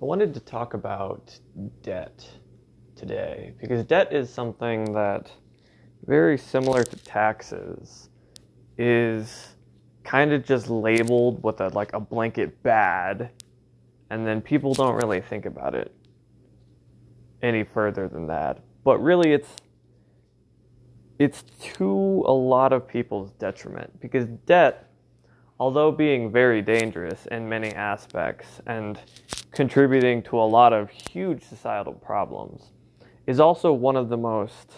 I 0.00 0.04
wanted 0.04 0.32
to 0.34 0.40
talk 0.40 0.74
about 0.74 1.36
debt 1.82 2.24
today 2.94 3.54
because 3.60 3.84
debt 3.84 4.12
is 4.12 4.30
something 4.32 4.92
that, 4.92 5.28
very 6.06 6.38
similar 6.38 6.84
to 6.84 6.96
taxes, 6.98 8.08
is 8.76 9.56
kind 10.04 10.32
of 10.32 10.44
just 10.44 10.70
labeled 10.70 11.42
with 11.42 11.60
a 11.60 11.68
like 11.70 11.92
a 11.94 12.00
blanket 12.00 12.62
bad, 12.62 13.30
and 14.10 14.24
then 14.24 14.40
people 14.40 14.72
don't 14.72 14.94
really 14.94 15.20
think 15.20 15.46
about 15.46 15.74
it 15.74 15.92
any 17.42 17.64
further 17.64 18.06
than 18.06 18.28
that. 18.28 18.60
But 18.84 18.98
really, 19.02 19.32
it's 19.32 19.56
it's 21.18 21.42
to 21.74 22.22
a 22.24 22.32
lot 22.32 22.72
of 22.72 22.86
people's 22.86 23.32
detriment 23.32 24.00
because 24.00 24.26
debt, 24.46 24.87
although 25.60 25.90
being 25.90 26.30
very 26.30 26.62
dangerous 26.62 27.26
in 27.26 27.48
many 27.48 27.70
aspects 27.74 28.60
and 28.66 28.98
contributing 29.50 30.22
to 30.22 30.38
a 30.38 30.42
lot 30.42 30.72
of 30.72 30.90
huge 30.90 31.42
societal 31.42 31.92
problems, 31.92 32.72
is 33.26 33.40
also 33.40 33.72
one 33.72 33.96
of 33.96 34.08
the 34.08 34.16
most 34.16 34.72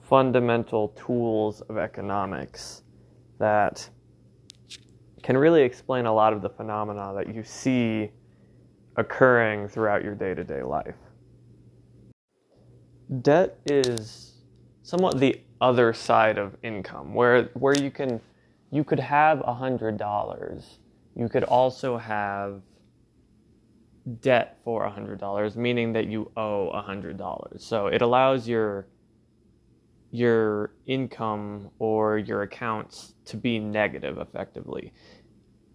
fundamental 0.00 0.88
tools 0.88 1.60
of 1.62 1.76
economics 1.76 2.82
that 3.38 3.88
can 5.22 5.36
really 5.36 5.62
explain 5.62 6.06
a 6.06 6.12
lot 6.12 6.32
of 6.32 6.40
the 6.40 6.48
phenomena 6.48 7.12
that 7.14 7.34
you 7.34 7.42
see 7.42 8.10
occurring 8.96 9.68
throughout 9.68 10.02
your 10.02 10.14
day 10.14 10.34
to 10.34 10.42
day 10.42 10.62
life. 10.62 10.96
Debt 13.22 13.58
is 13.66 14.34
somewhat 14.82 15.18
the 15.20 15.40
other 15.60 15.92
side 15.92 16.38
of 16.38 16.56
income, 16.62 17.14
where 17.14 17.44
where 17.54 17.76
you 17.76 17.90
can 17.90 18.20
you 18.70 18.84
could 18.84 19.00
have 19.00 19.42
a 19.46 19.54
hundred 19.54 19.96
dollars. 19.96 20.78
You 21.14 21.28
could 21.28 21.44
also 21.44 21.96
have 21.96 22.62
debt 24.20 24.58
for 24.64 24.84
a 24.84 24.90
hundred 24.90 25.18
dollars, 25.18 25.56
meaning 25.56 25.92
that 25.92 26.06
you 26.06 26.30
owe 26.36 26.68
a 26.68 26.82
hundred 26.82 27.16
dollars. 27.16 27.64
So 27.64 27.86
it 27.86 28.02
allows 28.02 28.48
your 28.48 28.88
your 30.10 30.72
income 30.86 31.70
or 31.78 32.18
your 32.18 32.42
accounts 32.42 33.14
to 33.26 33.36
be 33.36 33.58
negative 33.58 34.18
effectively. 34.18 34.92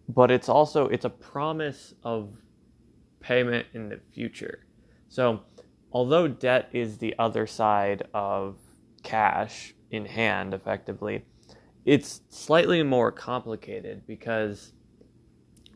But 0.10 0.32
it's 0.32 0.50
also 0.50 0.88
it's 0.88 1.06
a 1.06 1.10
promise 1.10 1.94
of 2.04 2.38
payment 3.20 3.68
in 3.74 3.90
the 3.90 4.00
future. 4.14 4.66
So 5.10 5.42
although 5.92 6.28
debt 6.28 6.70
is 6.74 6.98
the 6.98 7.16
other 7.20 7.48
side 7.48 8.04
of 8.14 8.58
cash 9.04 9.74
in 9.92 10.06
hand 10.06 10.54
effectively, 10.54 11.26
it's 11.86 12.22
slightly 12.30 12.84
more 12.84 13.12
complicated 13.12 14.06
because 14.08 14.74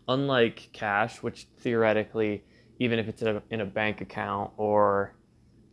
unlike 0.07 0.69
cash, 0.73 1.21
which 1.21 1.47
theoretically, 1.59 2.43
even 2.79 2.99
if 2.99 3.07
it's 3.07 3.21
in 3.21 3.27
a, 3.37 3.43
in 3.49 3.61
a 3.61 3.65
bank 3.65 4.01
account 4.01 4.51
or 4.57 5.15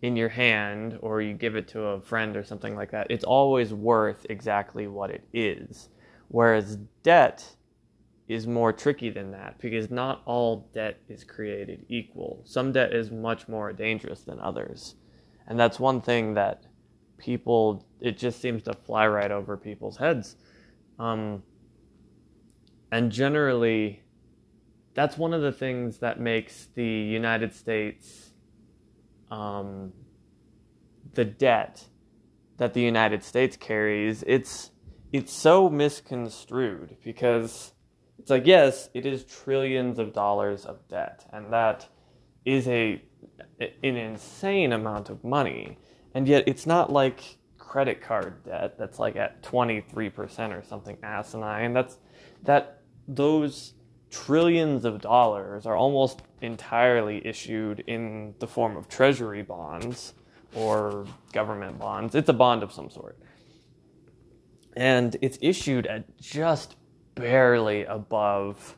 in 0.02 0.16
your 0.16 0.28
hand 0.28 0.98
or 1.00 1.22
you 1.22 1.34
give 1.34 1.56
it 1.56 1.68
to 1.68 1.82
a 1.82 2.00
friend 2.00 2.36
or 2.36 2.44
something 2.44 2.74
like 2.74 2.90
that, 2.90 3.06
it's 3.10 3.24
always 3.24 3.72
worth 3.72 4.26
exactly 4.28 4.86
what 4.86 5.10
it 5.10 5.26
is. 5.32 5.88
Whereas 6.28 6.76
debt 7.02 7.56
is 8.26 8.46
more 8.46 8.72
tricky 8.72 9.10
than 9.10 9.30
that 9.32 9.58
because 9.60 9.90
not 9.90 10.22
all 10.24 10.68
debt 10.72 10.98
is 11.08 11.24
created 11.24 11.84
equal. 11.88 12.40
Some 12.44 12.72
debt 12.72 12.92
is 12.92 13.10
much 13.10 13.48
more 13.48 13.72
dangerous 13.72 14.22
than 14.22 14.40
others. 14.40 14.96
And 15.46 15.60
that's 15.60 15.78
one 15.78 16.00
thing 16.00 16.34
that 16.34 16.64
people 17.18 17.86
it 18.00 18.18
just 18.18 18.40
seems 18.40 18.62
to 18.64 18.72
fly 18.72 19.06
right 19.06 19.30
over 19.30 19.56
people's 19.56 19.96
heads. 19.96 20.36
Um, 20.98 21.42
and 22.94 23.10
generally 23.10 24.04
that's 24.94 25.18
one 25.18 25.34
of 25.34 25.42
the 25.42 25.50
things 25.50 25.98
that 25.98 26.20
makes 26.20 26.68
the 26.74 26.84
united 26.84 27.52
states 27.52 28.30
um, 29.32 29.92
the 31.14 31.24
debt 31.24 31.88
that 32.58 32.72
the 32.72 32.80
united 32.80 33.24
states 33.24 33.56
carries 33.56 34.22
it's 34.28 34.70
it's 35.12 35.32
so 35.32 35.68
misconstrued 35.68 36.96
because 37.02 37.72
it's 38.20 38.30
like 38.30 38.46
yes 38.46 38.88
it 38.94 39.04
is 39.04 39.24
trillions 39.24 39.98
of 39.98 40.12
dollars 40.12 40.64
of 40.64 40.86
debt 40.86 41.26
and 41.32 41.52
that 41.52 41.88
is 42.44 42.68
a 42.68 43.02
an 43.58 43.96
insane 43.96 44.72
amount 44.72 45.10
of 45.10 45.24
money 45.24 45.78
and 46.14 46.26
yet 46.28 46.44
it's 46.46 46.66
not 46.66 46.92
like 46.92 47.36
credit 47.58 48.00
card 48.00 48.44
debt 48.44 48.78
that's 48.78 48.98
like 48.98 49.16
at 49.16 49.42
23% 49.42 50.56
or 50.56 50.62
something 50.62 50.96
asinine. 51.02 51.72
That's 51.72 51.98
that 52.44 52.82
those 53.08 53.74
trillions 54.10 54.84
of 54.84 55.00
dollars 55.00 55.66
are 55.66 55.76
almost 55.76 56.22
entirely 56.40 57.26
issued 57.26 57.80
in 57.80 58.34
the 58.38 58.46
form 58.46 58.76
of 58.76 58.88
treasury 58.88 59.42
bonds 59.42 60.14
or 60.54 61.04
government 61.32 61.78
bonds. 61.78 62.14
It's 62.14 62.28
a 62.28 62.32
bond 62.32 62.62
of 62.62 62.72
some 62.72 62.88
sort. 62.90 63.18
And 64.76 65.16
it's 65.20 65.38
issued 65.40 65.86
at 65.86 66.16
just 66.18 66.76
barely 67.16 67.84
above 67.84 68.76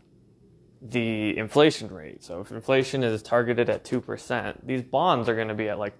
the 0.81 1.37
inflation 1.37 1.89
rate. 1.89 2.23
So 2.23 2.41
if 2.41 2.51
inflation 2.51 3.03
is 3.03 3.23
targeted 3.23 3.69
at 3.69 3.85
2%, 3.85 4.67
these 4.67 4.83
bonds 4.83 5.29
are 5.29 5.35
going 5.35 5.49
to 5.49 5.55
be 5.55 5.69
at 5.69 5.79
like 5.79 5.95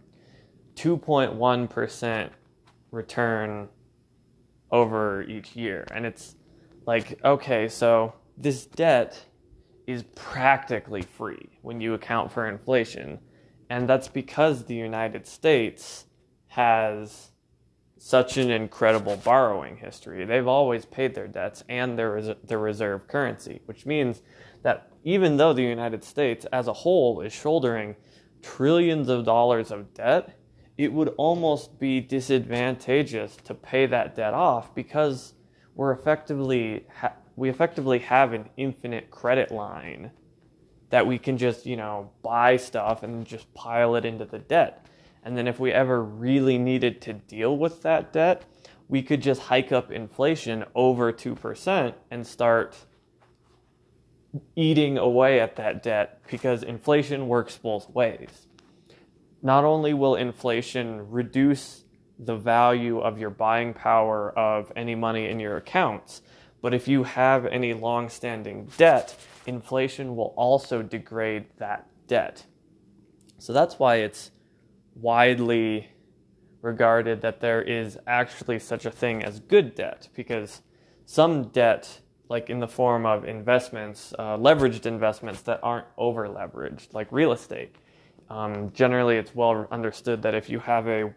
2.1% 0.77 2.31
return 2.91 3.69
over 4.71 5.23
each 5.23 5.57
year. 5.57 5.87
And 5.93 6.07
it's 6.07 6.37
like, 6.87 7.19
okay, 7.25 7.69
so 7.69 8.15
this 8.37 8.67
debt 8.67 9.25
is 9.87 10.05
practically 10.15 11.03
free 11.03 11.49
when 11.63 11.81
you 11.81 11.95
account 11.95 12.31
for 12.31 12.49
inflation. 12.49 13.19
And 13.71 13.89
that's 13.89 14.09
because 14.09 14.65
the 14.65 14.75
United 14.75 15.27
States 15.27 16.07
has 16.49 17.31
such 17.99 18.37
an 18.37 18.51
incredible 18.51 19.17
borrowing 19.17 19.77
history. 19.77 20.25
They've 20.25 20.47
always 20.47 20.85
paid 20.85 21.15
their 21.15 21.27
debts 21.27 21.65
and 21.69 21.99
their, 21.99 22.13
res- 22.13 22.37
their 22.45 22.59
reserve 22.59 23.09
currency, 23.09 23.63
which 23.67 23.87
means 23.87 24.23
that 24.63 24.91
even 25.03 25.37
though 25.37 25.53
the 25.53 25.63
United 25.63 26.05
States 26.05 26.45
as 26.53 26.69
a 26.69 26.73
whole 26.73 27.21
is 27.21 27.33
shouldering 27.33 27.97
trillions 28.43 29.09
of 29.09 29.25
dollars 29.25 29.71
of 29.71 29.95
debt, 29.95 30.37
it 30.79 30.93
would 30.93 31.09
almost 31.17 31.79
be 31.79 32.01
disadvantageous 32.01 33.37
to 33.45 33.55
pay 33.55 33.87
that 33.87 34.15
debt 34.15 34.35
off 34.35 34.75
because 34.75 35.35
we're 35.75 35.93
effectively 35.93 36.87
ha- 36.95 37.15
we 37.37 37.49
effectively 37.49 37.99
have 37.99 38.33
an 38.33 38.49
infinite 38.57 39.11
credit 39.11 39.51
line 39.51 40.11
that 40.91 41.07
we 41.07 41.19
can 41.19 41.37
just 41.37 41.67
you 41.67 41.77
know 41.77 42.11
buy 42.23 42.57
stuff 42.57 43.03
and 43.03 43.27
just 43.27 43.53
pile 43.55 43.95
it 43.97 44.05
into 44.05 44.25
the 44.25 44.39
debt. 44.39 44.87
And 45.23 45.37
then 45.37 45.49
if 45.49 45.59
we 45.59 45.73
ever 45.73 46.05
really 46.05 46.57
needed 46.57 47.01
to 47.03 47.15
deal 47.15 47.57
with 47.57 47.83
that 47.83 48.13
debt 48.13 48.45
we 48.89 49.03
could 49.03 49.21
just 49.21 49.43
hike 49.43 49.73
up 49.73 49.91
inflation 49.91 50.65
over 50.75 51.13
2% 51.13 51.95
and 52.11 52.27
start 52.27 52.77
eating 54.55 54.99
away 54.99 55.41
at 55.41 55.57
that 55.57 55.83
debt 55.83 56.21
because 56.31 56.63
inflation 56.63 57.27
works 57.27 57.57
both 57.57 57.89
ways 57.91 58.47
not 59.43 59.65
only 59.65 59.95
will 59.95 60.17
inflation 60.17 61.11
reduce 61.11 61.85
the 62.19 62.37
value 62.37 62.99
of 62.99 63.19
your 63.19 63.31
buying 63.31 63.75
power 63.75 64.37
of 64.39 64.73
any 64.75 64.95
money 64.95 65.29
in 65.29 65.39
your 65.39 65.57
accounts, 65.57 66.23
but 66.63 66.73
if 66.73 66.89
you 66.89 67.05
have 67.05 67.47
any 67.47 67.75
long-standing 67.75 68.71
debt, 68.79 69.15
inflation 69.47 70.17
will 70.17 70.33
also 70.37 70.83
degrade 70.83 71.45
that 71.59 71.87
debt. 72.07 72.45
So 73.39 73.53
that's 73.53 73.79
why 73.79 73.97
it's 73.97 74.31
widely 74.95 75.89
regarded 76.63 77.21
that 77.21 77.41
there 77.41 77.63
is 77.63 77.99
actually 78.07 78.59
such 78.59 78.87
a 78.87 78.91
thing 78.91 79.23
as 79.23 79.41
good 79.41 79.75
debt 79.75 80.09
because 80.15 80.63
some 81.05 81.49
debt 81.49 82.01
like 82.29 82.51
in 82.51 82.59
the 82.59 82.69
form 82.69 83.07
of 83.07 83.25
investments, 83.25 84.13
uh, 84.19 84.37
leveraged 84.37 84.87
investments 84.87 85.43
that 85.43 85.61
aren't 85.63 85.87
over 85.97 86.29
leveraged, 86.29 86.93
like 86.93 87.07
real 87.13 87.33
estate, 87.33 87.77
um, 88.29 88.73
generally, 88.73 89.17
it's 89.17 89.35
well 89.35 89.69
understood 89.71 90.23
that 90.23 90.35
if 90.35 90.49
you 90.49 90.59
have 90.59 90.89
a 90.89 91.15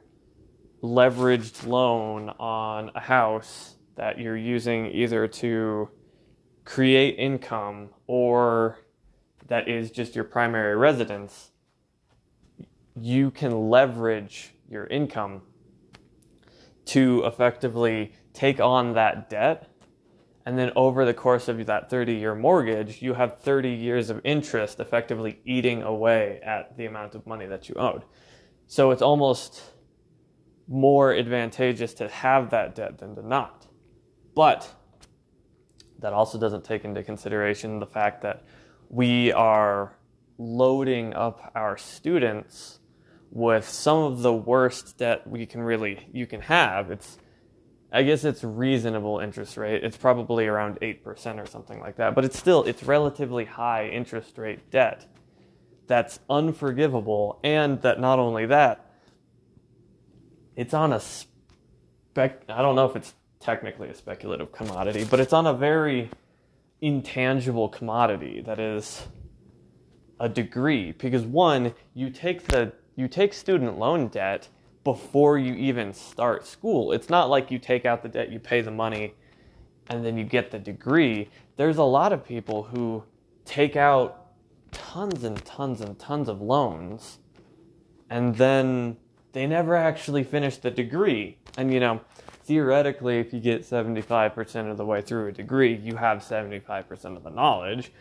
leveraged 0.84 1.66
loan 1.66 2.30
on 2.40 2.92
a 2.96 3.00
house 3.00 3.76
that 3.96 4.20
you're 4.20 4.38
using 4.38 4.86
either 4.88 5.28
to 5.28 5.90
create 6.66 7.18
income 7.18 7.90
or 8.08 8.80
that 9.48 9.68
is 9.68 9.90
just 9.92 10.16
your 10.16 10.24
primary 10.24 10.76
residence, 10.76 11.52
you 12.96 13.32
can 13.32 13.70
leverage 13.70 14.54
your 14.70 14.86
income 14.88 15.42
to 16.86 17.24
effectively 17.26 18.14
take 18.34 18.60
on 18.60 18.94
that 18.94 19.30
debt 19.30 19.70
and 20.50 20.58
then 20.58 20.72
over 20.76 21.06
the 21.06 21.14
course 21.14 21.48
of 21.48 21.64
that 21.68 21.92
30 21.92 22.16
year 22.16 22.34
mortgage, 22.34 23.04
you 23.04 23.14
have 23.14 23.40
30 23.40 23.70
years 23.70 24.10
of 24.10 24.20
interest 24.24 24.80
effectively 24.80 25.40
eating 25.46 25.84
away 25.84 26.40
at 26.44 26.76
the 26.76 26.88
amount 26.88 27.14
of 27.14 27.28
money 27.28 27.46
that 27.46 27.70
you 27.70 27.76
owed. 27.76 28.04
So 28.66 28.90
it's 28.90 29.04
almost 29.04 29.62
more 30.68 31.14
advantageous 31.14 31.94
to 31.94 32.10
have 32.10 32.50
that 32.50 32.74
debt 32.74 32.98
than 32.98 33.14
to 33.14 33.28
not. 33.28 33.68
But 34.34 34.68
that 36.00 36.14
also 36.14 36.40
doesn't 36.40 36.64
take 36.64 36.84
into 36.84 37.04
consideration 37.04 37.78
the 37.78 37.86
fact 37.86 38.24
that 38.24 38.44
we 38.90 39.32
are 39.32 40.00
loading 40.40 41.14
up 41.14 41.52
our 41.54 41.78
students 41.78 42.80
with 43.30 43.70
some 43.70 44.00
of 44.00 44.24
the 44.24 44.34
worst 44.34 44.98
debt 44.98 45.28
we 45.28 45.46
can 45.46 45.62
really 45.62 46.10
you 46.12 46.26
can 46.26 46.42
have. 46.42 46.90
It's 46.90 47.20
I 47.92 48.04
guess 48.04 48.24
it's 48.24 48.44
reasonable 48.44 49.20
interest 49.20 49.58
rate. 49.58 49.84
It's 49.84 49.98
probably 49.98 50.46
around 50.46 50.80
8% 50.80 51.42
or 51.42 51.48
something 51.48 51.80
like 51.80 51.96
that, 51.98 52.14
but 52.14 52.24
it's 52.24 52.38
still 52.38 52.64
it's 52.64 52.84
relatively 52.84 53.46
high 53.46 53.88
interest 53.90 54.38
rate 54.38 54.70
debt. 54.70 55.08
That's 55.88 56.20
unforgivable 56.30 57.40
and 57.44 57.82
that 57.82 58.00
not 58.00 58.20
only 58.20 58.46
that 58.46 58.86
it's 60.56 60.74
on 60.74 60.94
a 60.94 61.00
spec 61.00 62.44
I 62.48 62.62
don't 62.62 62.76
know 62.76 62.86
if 62.86 62.96
it's 62.96 63.14
technically 63.40 63.90
a 63.90 63.96
speculative 63.96 64.52
commodity, 64.52 65.06
but 65.10 65.20
it's 65.20 65.34
on 65.34 65.48
a 65.48 65.54
very 65.54 66.10
intangible 66.82 67.70
commodity 67.70 68.42
that 68.42 68.60
is 68.60 69.08
a 70.20 70.30
degree 70.30 70.92
because 70.92 71.24
one 71.24 71.74
you 71.94 72.10
take 72.10 72.44
the 72.44 72.72
you 72.96 73.08
take 73.08 73.34
student 73.34 73.80
loan 73.80 74.08
debt 74.10 74.50
before 74.90 75.38
you 75.38 75.54
even 75.54 75.94
start 75.94 76.48
school. 76.48 76.94
It's 76.94 77.12
not 77.12 77.30
like 77.30 77.52
you 77.52 77.60
take 77.60 77.86
out 77.86 78.02
the 78.02 78.10
debt 78.10 78.32
you 78.32 78.40
pay 78.40 78.62
the 78.62 78.72
money 78.72 79.14
and 79.88 80.04
then 80.04 80.18
you 80.18 80.24
get 80.24 80.50
the 80.50 80.58
degree. 80.58 81.30
There's 81.58 81.78
a 81.78 81.84
lot 81.84 82.12
of 82.12 82.26
people 82.26 82.64
who 82.64 83.04
take 83.46 83.76
out 83.76 84.32
tons 84.72 85.24
and 85.24 85.46
tons 85.46 85.82
and 85.82 86.00
tons 86.00 86.28
of 86.28 86.42
loans 86.42 87.20
and 88.10 88.36
then 88.36 88.98
they 89.34 89.46
never 89.46 89.76
actually 89.76 90.24
finish 90.24 90.58
the 90.58 90.72
degree. 90.72 91.38
And 91.56 91.72
you 91.72 91.80
know 91.80 92.02
theoretically 92.46 93.20
if 93.20 93.32
you 93.32 93.40
get 93.40 93.62
75% 93.62 94.72
of 94.72 94.78
the 94.78 94.86
way 94.88 95.04
through 95.04 95.28
a 95.28 95.32
degree 95.32 95.76
you 95.76 95.98
have 95.98 96.18
75% 96.18 97.16
of 97.16 97.22
the 97.24 97.30
knowledge 97.30 97.92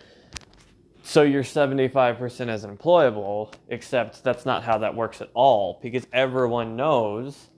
so 1.09 1.23
you're 1.23 1.43
75% 1.43 2.49
as 2.49 2.67
employable, 2.67 3.51
except 3.69 4.23
that's 4.23 4.45
not 4.45 4.63
how 4.63 4.77
that 4.77 4.95
works 4.95 5.23
at 5.23 5.31
all 5.33 5.81
because 5.81 6.07
everyone 6.13 6.77
knows 6.77 7.49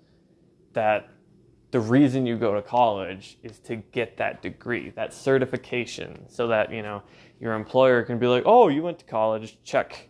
that 0.73 1.09
the 1.73 1.81
reason 1.81 2.27
you 2.27 2.37
go 2.37 2.55
to 2.55 2.63
college 2.63 3.39
is 3.43 3.59
to 3.59 3.75
get 3.75 4.17
that 4.19 4.41
degree, 4.41 4.91
that 4.91 5.13
certification, 5.13 6.29
so 6.29 6.47
that, 6.47 6.73
you 6.73 6.81
know, 6.81 7.03
your 7.41 7.55
employer 7.55 8.05
can 8.05 8.21
be 8.21 8.29
like, 8.29 8.45
"Oh, 8.47 8.69
you 8.69 8.85
went 8.85 9.01
to 9.01 9.05
college, 9.05 9.59
check." 9.65 10.09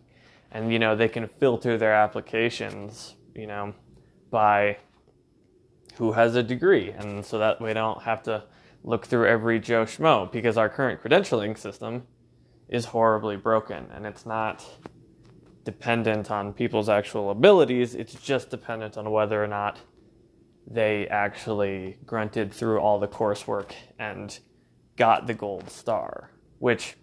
And 0.51 0.71
you 0.71 0.79
know, 0.79 0.95
they 0.95 1.09
can 1.09 1.27
filter 1.27 1.79
their 1.79 1.95
applications, 1.95 3.17
you 3.35 3.47
know, 3.47 3.73
by 4.31 4.77
who 5.95 6.13
has 6.13 6.37
a 6.37 6.43
degree. 6.43 6.91
And 6.91 7.25
so 7.25 7.39
that 7.39 7.59
we 7.59 7.73
don't 7.73 8.03
have 8.03 8.23
to 8.25 8.45
look 8.85 9.07
through 9.07 9.29
every 9.29 9.61
Joe 9.61 9.87
Schmo 9.87 10.31
because 10.31 10.59
our 10.59 10.69
current 10.69 11.03
credentialing 11.03 11.57
system 11.57 12.03
is 12.71 12.87
horribly 12.87 13.37
broken 13.37 13.87
and 13.93 14.07
it's 14.07 14.25
not 14.25 14.65
dependent 15.65 16.31
on 16.31 16.53
people's 16.55 16.89
actual 16.89 17.31
abilities, 17.31 17.95
it's 17.95 18.15
just 18.15 18.49
dependent 18.49 18.97
on 18.97 19.11
whether 19.11 19.43
or 19.43 19.47
not 19.47 19.79
they 20.67 21.07
actually 21.09 21.99
grunted 22.07 22.53
through 22.53 22.79
all 22.79 22.99
the 22.99 23.09
coursework 23.09 23.73
and 23.99 24.39
got 24.97 25.27
the 25.27 25.35
gold 25.35 25.69
star, 25.69 26.31
which 26.61 26.97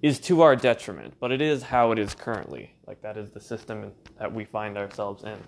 is 0.00 0.20
to 0.20 0.42
our 0.42 0.54
detriment, 0.54 1.14
but 1.18 1.32
it 1.32 1.42
is 1.42 1.64
how 1.64 1.90
it 1.90 1.98
is 1.98 2.14
currently. 2.14 2.74
Like, 2.86 3.02
that 3.02 3.16
is 3.16 3.30
the 3.30 3.40
system 3.40 3.92
that 4.18 4.32
we 4.32 4.44
find 4.44 4.78
ourselves 4.78 5.24
in. 5.24 5.38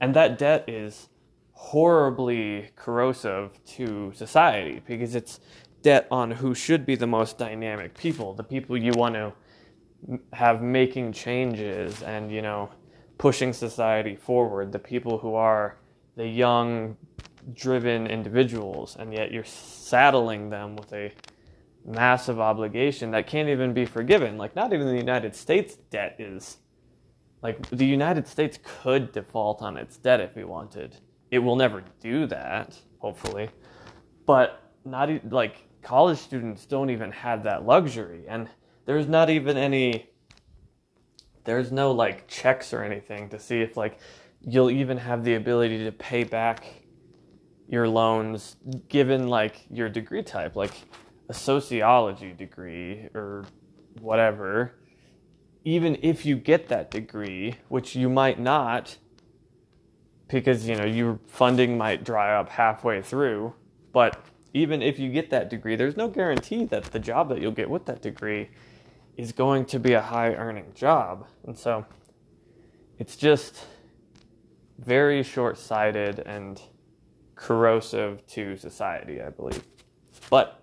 And 0.00 0.14
that 0.14 0.38
debt 0.38 0.68
is 0.68 1.08
horribly 1.52 2.70
corrosive 2.76 3.58
to 3.64 4.12
society 4.14 4.82
because 4.86 5.14
it's 5.14 5.40
debt 5.82 6.06
on 6.10 6.30
who 6.30 6.54
should 6.54 6.86
be 6.86 6.94
the 6.94 7.06
most 7.06 7.38
dynamic 7.38 7.96
people, 7.96 8.32
the 8.34 8.42
people 8.42 8.76
you 8.76 8.92
want 8.96 9.14
to 9.14 9.32
have 10.32 10.62
making 10.62 11.12
changes 11.12 12.02
and, 12.02 12.30
you 12.30 12.42
know, 12.42 12.70
pushing 13.18 13.52
society 13.52 14.16
forward, 14.16 14.72
the 14.72 14.78
people 14.78 15.18
who 15.18 15.34
are 15.34 15.78
the 16.16 16.26
young, 16.26 16.96
driven 17.54 18.06
individuals, 18.06 18.96
and 18.98 19.12
yet 19.12 19.32
you're 19.32 19.44
saddling 19.44 20.50
them 20.50 20.76
with 20.76 20.92
a 20.92 21.12
massive 21.84 22.38
obligation 22.38 23.10
that 23.10 23.26
can't 23.26 23.48
even 23.48 23.72
be 23.72 23.84
forgiven. 23.84 24.38
Like, 24.38 24.54
not 24.54 24.72
even 24.72 24.86
the 24.86 24.96
United 24.96 25.34
States 25.34 25.76
debt 25.90 26.16
is. 26.18 26.58
Like, 27.42 27.68
the 27.70 27.86
United 27.86 28.26
States 28.28 28.58
could 28.62 29.12
default 29.12 29.62
on 29.62 29.76
its 29.76 29.96
debt 29.96 30.20
if 30.20 30.36
we 30.36 30.44
wanted. 30.44 30.96
It 31.30 31.40
will 31.40 31.56
never 31.56 31.82
do 32.00 32.26
that, 32.26 32.78
hopefully. 32.98 33.50
But 34.26 34.62
not 34.84 35.32
like 35.32 35.66
college 35.82 36.18
students 36.18 36.64
don't 36.64 36.90
even 36.90 37.10
have 37.10 37.42
that 37.42 37.66
luxury 37.66 38.24
and 38.28 38.48
there's 38.86 39.06
not 39.06 39.30
even 39.30 39.56
any 39.56 40.06
there's 41.44 41.72
no 41.72 41.92
like 41.92 42.28
checks 42.28 42.72
or 42.72 42.82
anything 42.82 43.28
to 43.28 43.38
see 43.38 43.60
if 43.60 43.76
like 43.76 43.98
you'll 44.40 44.70
even 44.70 44.96
have 44.96 45.24
the 45.24 45.34
ability 45.34 45.84
to 45.84 45.92
pay 45.92 46.24
back 46.24 46.64
your 47.68 47.88
loans 47.88 48.56
given 48.88 49.28
like 49.28 49.64
your 49.70 49.88
degree 49.88 50.22
type 50.22 50.56
like 50.56 50.72
a 51.28 51.34
sociology 51.34 52.32
degree 52.32 53.08
or 53.14 53.44
whatever. 54.00 54.74
Even 55.64 55.96
if 56.02 56.26
you 56.26 56.36
get 56.36 56.68
that 56.68 56.90
degree 56.90 57.56
which 57.68 57.94
you 57.94 58.08
might 58.08 58.38
not 58.38 58.96
because 60.28 60.68
you 60.68 60.76
know 60.76 60.84
your 60.84 61.18
funding 61.26 61.78
might 61.78 62.04
dry 62.04 62.34
up 62.34 62.48
halfway 62.48 63.02
through 63.02 63.54
but 63.92 64.18
even 64.54 64.82
if 64.82 64.98
you 64.98 65.10
get 65.10 65.30
that 65.30 65.48
degree, 65.48 65.76
there's 65.76 65.96
no 65.96 66.08
guarantee 66.08 66.64
that 66.66 66.84
the 66.84 66.98
job 66.98 67.28
that 67.30 67.40
you'll 67.40 67.52
get 67.52 67.70
with 67.70 67.86
that 67.86 68.02
degree 68.02 68.50
is 69.16 69.32
going 69.32 69.64
to 69.66 69.78
be 69.78 69.92
a 69.92 70.00
high 70.00 70.34
earning 70.34 70.72
job. 70.74 71.26
And 71.46 71.56
so 71.56 71.86
it's 72.98 73.16
just 73.16 73.64
very 74.78 75.22
short 75.22 75.58
sighted 75.58 76.18
and 76.20 76.60
corrosive 77.34 78.26
to 78.28 78.56
society, 78.56 79.20
I 79.22 79.30
believe. 79.30 79.62
But 80.28 80.62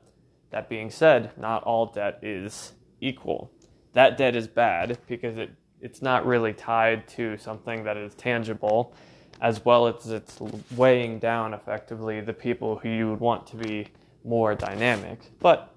that 0.52 0.70
being 0.70 0.90
said, 0.90 1.32
not 1.38 1.64
all 1.64 1.88
debt 1.88 2.20
is 2.24 2.74
equal. 3.02 3.52
That 3.94 4.18
debt 4.18 4.36
is 4.36 4.48
bad 4.48 4.98
because 5.08 5.38
it, 5.38 5.52
it's 5.82 6.02
not 6.02 6.26
really 6.26 6.54
tied 6.54 7.08
to 7.10 7.38
something 7.38 7.84
that 7.84 7.98
is 7.98 8.14
tangible 8.16 8.94
as 9.42 9.64
well 9.64 9.88
as 9.88 10.08
it's 10.08 10.40
weighing 10.76 11.20
down 11.20 11.54
effectively 11.54 12.22
the 12.22 12.34
people 12.34 12.78
who 12.78 12.90
you 12.90 13.10
would 13.10 13.20
want 13.20 13.48
to 13.48 13.56
be 13.56 13.88
more 14.24 14.54
dynamic. 14.54 15.20
But 15.40 15.74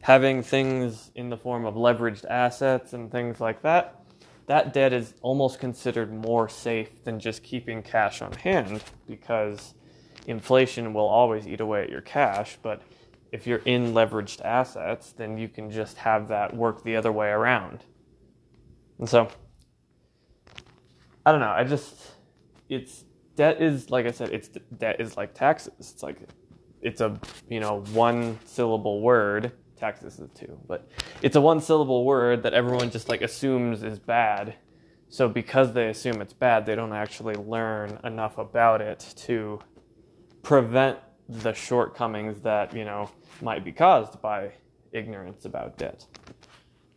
having 0.00 0.42
things 0.42 1.10
in 1.14 1.30
the 1.30 1.36
form 1.36 1.64
of 1.64 1.74
leveraged 1.74 2.24
assets 2.26 2.92
and 2.92 3.10
things 3.10 3.40
like 3.40 3.62
that, 3.62 4.00
that 4.46 4.72
debt 4.72 4.92
is 4.92 5.14
almost 5.22 5.58
considered 5.58 6.12
more 6.12 6.48
safe 6.48 7.02
than 7.04 7.18
just 7.18 7.42
keeping 7.42 7.82
cash 7.82 8.22
on 8.22 8.32
hand 8.32 8.82
because 9.06 9.74
inflation 10.26 10.92
will 10.92 11.06
always 11.06 11.46
eat 11.46 11.60
away 11.60 11.82
at 11.82 11.90
your 11.90 12.02
cash. 12.02 12.58
But 12.62 12.82
if 13.32 13.46
you're 13.46 13.62
in 13.64 13.92
leveraged 13.92 14.42
assets, 14.42 15.12
then 15.12 15.36
you 15.36 15.48
can 15.48 15.70
just 15.70 15.96
have 15.96 16.28
that 16.28 16.54
work 16.54 16.84
the 16.84 16.94
other 16.94 17.10
way 17.10 17.30
around. 17.30 17.84
And 18.98 19.08
so 19.08 19.28
I 21.26 21.32
don't 21.32 21.40
know. 21.40 21.50
I 21.50 21.64
just 21.64 21.96
it's 22.68 23.04
debt 23.36 23.60
is 23.60 23.90
like 23.90 24.06
I 24.06 24.10
said. 24.10 24.30
It's 24.30 24.48
debt 24.78 25.00
is 25.00 25.16
like 25.16 25.34
taxes. 25.34 25.72
It's 25.78 26.02
like 26.02 26.18
it's 26.82 27.00
a 27.00 27.18
you 27.48 27.60
know 27.60 27.82
one 27.92 28.38
syllable 28.44 29.00
word. 29.00 29.52
Taxes 29.76 30.18
is 30.18 30.30
two, 30.34 30.58
but 30.66 30.88
it's 31.20 31.36
a 31.36 31.40
one 31.40 31.60
syllable 31.60 32.04
word 32.04 32.42
that 32.44 32.54
everyone 32.54 32.90
just 32.90 33.08
like 33.08 33.22
assumes 33.22 33.82
is 33.82 33.98
bad. 33.98 34.54
So 35.08 35.28
because 35.28 35.72
they 35.72 35.88
assume 35.88 36.20
it's 36.20 36.32
bad, 36.32 36.66
they 36.66 36.74
don't 36.74 36.92
actually 36.92 37.34
learn 37.34 37.98
enough 38.04 38.38
about 38.38 38.80
it 38.80 39.14
to 39.18 39.60
prevent 40.42 40.98
the 41.28 41.52
shortcomings 41.52 42.40
that 42.42 42.74
you 42.74 42.84
know 42.84 43.10
might 43.42 43.64
be 43.64 43.72
caused 43.72 44.20
by 44.20 44.52
ignorance 44.92 45.44
about 45.44 45.76
debt. 45.76 46.06